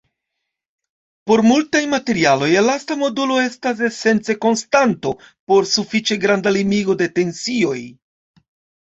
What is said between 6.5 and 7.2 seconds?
limigo de